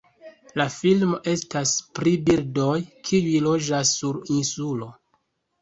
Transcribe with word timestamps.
La 0.61 0.65
filmo 0.75 1.19
estas 1.33 1.73
pri 1.99 2.13
birdoj, 2.31 2.73
kiuj 3.11 3.37
loĝas 3.49 3.93
sur 4.01 4.21
insulo. 4.39 4.91